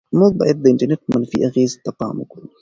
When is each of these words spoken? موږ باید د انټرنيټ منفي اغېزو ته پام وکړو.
موږ 0.19 0.31
باید 0.39 0.57
د 0.59 0.65
انټرنيټ 0.71 1.01
منفي 1.13 1.37
اغېزو 1.47 1.77
ته 1.85 1.91
پام 1.99 2.15
وکړو. 2.19 2.45